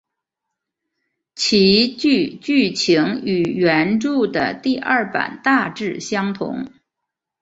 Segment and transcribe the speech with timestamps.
[1.35, 6.65] 其剧剧情与原着的第二版大致相同。